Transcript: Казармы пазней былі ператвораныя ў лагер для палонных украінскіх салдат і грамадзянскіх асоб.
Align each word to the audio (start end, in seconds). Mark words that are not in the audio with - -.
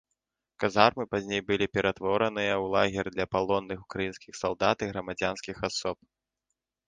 Казармы 0.61 1.03
пазней 1.11 1.41
былі 1.49 1.65
ператвораныя 1.77 2.53
ў 2.55 2.65
лагер 2.75 3.05
для 3.15 3.25
палонных 3.33 3.77
украінскіх 3.85 4.33
салдат 4.41 4.77
і 4.87 4.87
грамадзянскіх 4.95 5.57
асоб. 5.69 5.97